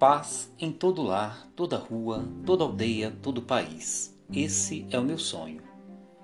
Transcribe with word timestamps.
Paz 0.00 0.50
em 0.58 0.72
todo 0.72 1.02
lar, 1.02 1.46
toda 1.54 1.76
rua, 1.76 2.26
toda 2.46 2.64
aldeia, 2.64 3.14
todo 3.20 3.42
país. 3.42 4.18
Esse 4.32 4.86
é 4.90 4.98
o 4.98 5.04
meu 5.04 5.18
sonho. 5.18 5.60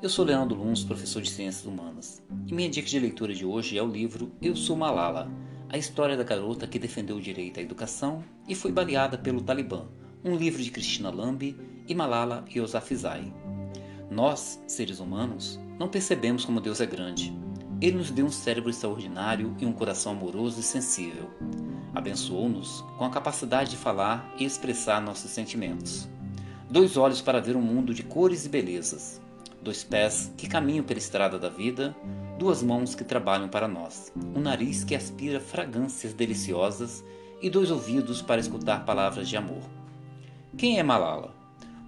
Eu 0.01 0.09
sou 0.09 0.25
Leandro 0.25 0.57
Luns, 0.57 0.83
professor 0.83 1.21
de 1.21 1.29
Ciências 1.29 1.67
Humanas, 1.67 2.23
e 2.47 2.55
minha 2.55 2.71
dica 2.71 2.89
de 2.89 2.99
leitura 2.99 3.35
de 3.35 3.45
hoje 3.45 3.77
é 3.77 3.83
o 3.83 3.87
livro 3.87 4.33
Eu 4.41 4.57
Sou 4.57 4.79
Malala, 4.79 5.31
a 5.69 5.77
história 5.77 6.17
da 6.17 6.23
garota 6.23 6.67
que 6.67 6.79
defendeu 6.79 7.17
o 7.17 7.21
direito 7.21 7.61
à 7.61 7.63
educação 7.63 8.25
e 8.49 8.55
foi 8.55 8.73
baleada 8.73 9.19
pelo 9.19 9.43
Talibã, 9.43 9.85
um 10.25 10.35
livro 10.35 10.63
de 10.63 10.71
Cristina 10.71 11.11
Lambi 11.11 11.55
e 11.87 11.95
Malala 11.95 12.47
Yousafzai. 12.51 13.31
Nós, 14.11 14.59
seres 14.67 15.01
humanos, 15.01 15.61
não 15.79 15.91
percebemos 15.91 16.47
como 16.47 16.63
Deus 16.63 16.81
é 16.81 16.87
grande. 16.87 17.31
Ele 17.79 17.99
nos 17.99 18.11
deu 18.11 18.25
um 18.25 18.33
cérebro 18.33 18.71
extraordinário 18.71 19.55
e 19.59 19.67
um 19.67 19.73
coração 19.75 20.13
amoroso 20.13 20.61
e 20.61 20.63
sensível. 20.63 21.29
Abençoou-nos 21.97 22.85
com 22.99 23.07
a 23.07 23.11
capacidade 23.11 23.71
de 23.71 23.77
falar 23.79 24.31
e 24.39 24.45
expressar 24.45 25.01
nossos 25.01 25.31
sentimentos. 25.31 26.07
Dois 26.69 26.95
olhos 26.95 27.23
para 27.23 27.41
ver 27.41 27.57
um 27.57 27.63
mundo 27.63 27.95
de 27.95 28.03
cores 28.03 28.45
e 28.45 28.51
belezas. 28.51 29.19
Dois 29.63 29.83
pés 29.83 30.31
que 30.37 30.47
caminham 30.47 30.85
pela 30.85 30.99
estrada 30.99 31.39
da 31.39 31.49
vida. 31.49 31.97
Duas 32.39 32.63
mãos 32.63 32.95
que 32.95 33.03
trabalham 33.03 33.49
para 33.49 33.67
nós. 33.67 34.13
Um 34.35 34.43
nariz 34.43 34.85
que 34.85 34.95
aspira 34.95 35.41
fragrâncias 35.41 36.13
deliciosas. 36.13 37.03
E 37.41 37.49
dois 37.49 37.71
ouvidos 37.71 38.21
para 38.21 38.43
escutar 38.43 38.85
palavras 38.85 39.27
de 39.27 39.39
amor. 39.39 39.63
Quem 40.55 40.79
é 40.79 40.83
Malala? 40.83 41.35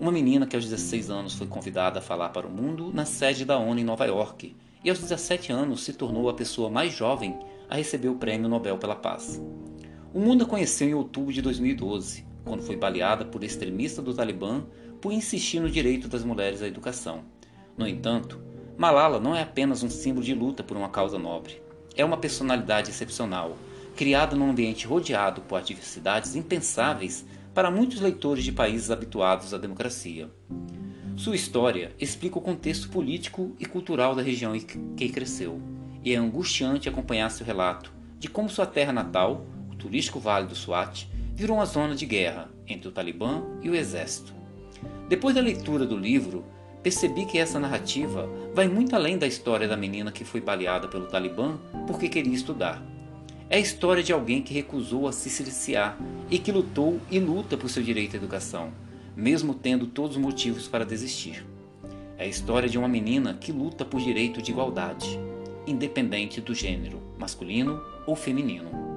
Uma 0.01 0.11
menina 0.11 0.47
que 0.47 0.56
aos 0.56 0.65
16 0.65 1.11
anos 1.11 1.34
foi 1.34 1.47
convidada 1.47 1.98
a 1.98 2.03
falar 2.03 2.31
para 2.31 2.47
o 2.47 2.51
mundo 2.51 2.91
na 2.95 3.05
sede 3.05 3.45
da 3.45 3.59
ONU 3.59 3.79
em 3.79 3.84
Nova 3.84 4.06
York 4.06 4.56
e 4.83 4.89
aos 4.89 5.01
17 5.01 5.53
anos 5.53 5.84
se 5.84 5.93
tornou 5.93 6.31
a 6.31 6.34
pessoa 6.34 6.70
mais 6.70 6.95
jovem 6.95 7.39
a 7.69 7.77
receber 7.77 8.09
o 8.09 8.15
Prêmio 8.15 8.48
Nobel 8.48 8.79
pela 8.79 8.97
Paz. 8.97 9.39
O 10.12 10.20
mundo 10.20 10.45
a 10.45 10.47
conheceu 10.47 10.89
em 10.89 10.95
outubro 10.95 11.33
de 11.33 11.42
2012, 11.42 12.25
quando 12.42 12.62
foi 12.62 12.77
baleada 12.77 13.27
por 13.27 13.45
extremistas 13.45 14.03
do 14.03 14.14
Talibã 14.14 14.64
por 15.03 15.12
insistir 15.12 15.61
no 15.61 15.70
direito 15.70 16.09
das 16.09 16.25
mulheres 16.25 16.62
à 16.62 16.67
educação. 16.67 17.25
No 17.77 17.87
entanto, 17.87 18.41
Malala 18.77 19.20
não 19.20 19.36
é 19.36 19.42
apenas 19.42 19.83
um 19.83 19.91
símbolo 19.91 20.25
de 20.25 20.34
luta 20.34 20.62
por 20.62 20.77
uma 20.77 20.89
causa 20.89 21.19
nobre. 21.19 21.61
É 21.95 22.05
uma 22.05 22.17
personalidade 22.17 22.91
excepcional, 22.91 23.59
criada 23.95 24.34
num 24.34 24.51
ambiente 24.51 24.86
rodeado 24.86 25.42
por 25.42 25.56
adversidades 25.56 26.34
impensáveis 26.34 27.27
para 27.53 27.70
muitos 27.70 28.01
leitores 28.01 28.45
de 28.45 28.53
países 28.53 28.91
habituados 28.91 29.53
à 29.53 29.59
democracia. 29.59 30.31
Sua 31.17 31.34
história 31.34 31.92
explica 31.98 32.39
o 32.39 32.42
contexto 32.42 32.89
político 32.89 33.55
e 33.59 33.67
cultural 33.67 34.14
da 34.14 34.23
região 34.23 34.56
em 34.56 34.61
que 34.61 35.09
cresceu, 35.11 35.61
e 36.03 36.14
é 36.14 36.17
angustiante 36.17 36.89
acompanhar 36.89 37.31
seu 37.31 37.45
relato 37.45 37.92
de 38.19 38.29
como 38.29 38.48
sua 38.48 38.67
terra 38.67 38.92
natal, 38.92 39.47
turístico 39.79 40.21
Vale 40.21 40.47
do 40.47 40.55
Swat 40.55 41.07
virou 41.34 41.57
uma 41.57 41.67
zona 41.67 41.95
de 41.95 42.05
guerra 42.05 42.51
entre 42.67 42.89
o 42.89 42.93
Talibã 42.93 43.43
e 43.62 43.71
o 43.71 43.75
exército. 43.75 44.35
Depois 45.09 45.35
da 45.35 45.41
leitura 45.41 45.87
do 45.87 45.97
livro, 45.97 46.45
percebi 46.83 47.25
que 47.25 47.39
essa 47.39 47.59
narrativa 47.59 48.29
vai 48.53 48.69
muito 48.69 48.95
além 48.95 49.17
da 49.17 49.27
história 49.27 49.69
da 49.69 49.77
menina 49.77 50.12
que 50.12 50.25
foi 50.25 50.41
baleada 50.41 50.89
pelo 50.89 51.07
Talibã 51.07 51.57
porque 51.87 52.09
queria 52.09 52.35
estudar. 52.35 52.83
É 53.48 53.57
a 53.57 53.61
história 53.61 54.03
de 54.03 54.12
alguém 54.12 54.43
que 54.43 54.53
recusou 54.53 55.09
a 55.09 55.12
se 55.12 55.31
siliciar 55.31 55.98
e 56.31 56.39
que 56.39 56.53
lutou 56.53 57.01
e 57.11 57.19
luta 57.19 57.57
por 57.57 57.70
seu 57.70 57.83
direito 57.83 58.15
à 58.15 58.17
educação, 58.19 58.73
mesmo 59.17 59.55
tendo 59.55 59.87
todos 59.87 60.17
os 60.17 60.23
motivos 60.23 60.69
para 60.69 60.85
desistir. 60.85 61.47
É 62.19 62.25
a 62.25 62.29
história 62.29 62.69
de 62.69 62.77
uma 62.77 62.89
menina 62.89 63.35
que 63.35 63.53
luta 63.53 63.85
por 63.85 64.01
direito 64.01 64.42
de 64.42 64.51
igualdade, 64.51 65.19
independente 65.67 66.41
do 66.41 66.55
gênero, 66.55 67.01
masculino 67.17 67.81
ou 68.07 68.15
feminino. 68.15 68.88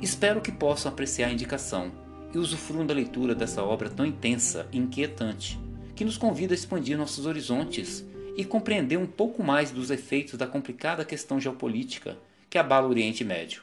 Espero 0.00 0.40
que 0.40 0.52
possam 0.52 0.92
apreciar 0.92 1.28
a 1.28 1.32
indicação 1.32 1.90
e 2.34 2.38
usufruam 2.38 2.86
da 2.86 2.92
leitura 2.92 3.34
dessa 3.34 3.62
obra 3.62 3.88
tão 3.88 4.04
intensa 4.04 4.68
e 4.70 4.78
inquietante, 4.78 5.58
que 5.94 6.04
nos 6.04 6.18
convida 6.18 6.52
a 6.52 6.56
expandir 6.56 6.98
nossos 6.98 7.24
horizontes 7.24 8.04
e 8.36 8.44
compreender 8.44 8.98
um 8.98 9.06
pouco 9.06 9.42
mais 9.42 9.70
dos 9.70 9.90
efeitos 9.90 10.38
da 10.38 10.46
complicada 10.46 11.04
questão 11.04 11.40
geopolítica 11.40 12.18
que 12.50 12.58
abala 12.58 12.86
o 12.86 12.90
Oriente 12.90 13.24
Médio. 13.24 13.62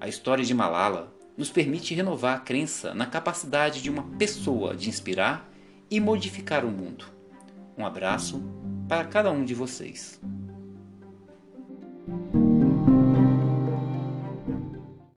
A 0.00 0.06
história 0.06 0.44
de 0.44 0.54
Malala 0.54 1.12
nos 1.36 1.50
permite 1.50 1.94
renovar 1.94 2.36
a 2.36 2.40
crença 2.40 2.94
na 2.94 3.06
capacidade 3.06 3.82
de 3.82 3.90
uma 3.90 4.04
pessoa 4.16 4.76
de 4.76 4.88
inspirar 4.88 5.50
e 5.90 5.98
modificar 5.98 6.64
o 6.64 6.70
mundo. 6.70 7.04
Um 7.76 7.84
abraço 7.84 8.42
para 8.88 9.04
cada 9.04 9.30
um 9.32 9.44
de 9.44 9.54
vocês. 9.54 10.20